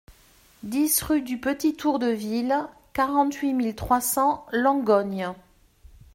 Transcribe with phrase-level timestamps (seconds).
[0.63, 2.55] dix rue du Petit Tour de Ville,
[2.93, 5.35] quarante-huit mille trois cents Langogne